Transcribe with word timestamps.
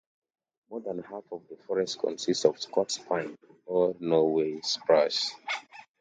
More 0.71 0.79
than 0.81 1.03
half 1.03 1.25
of 1.31 1.47
the 1.47 1.57
forests 1.57 1.95
consist 1.95 2.43
of 2.45 2.59
Scots 2.59 2.97
pine 2.97 3.35
or 3.67 3.93
Norway 3.99 4.59
spruce. 4.61 5.35